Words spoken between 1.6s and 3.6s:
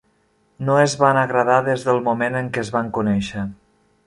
des del moment en què es van conèixer.